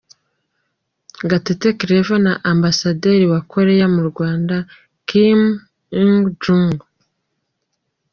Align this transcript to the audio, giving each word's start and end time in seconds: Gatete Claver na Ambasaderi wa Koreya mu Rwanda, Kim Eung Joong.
Gatete 1.29 1.67
Claver 1.79 2.19
na 2.25 2.33
Ambasaderi 2.53 3.25
wa 3.33 3.39
Koreya 3.51 3.85
mu 3.95 4.01
Rwanda, 4.09 4.55
Kim 5.07 5.39
Eung 5.99 6.21
Joong. 6.41 6.75